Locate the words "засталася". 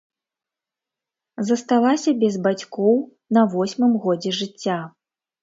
1.49-2.09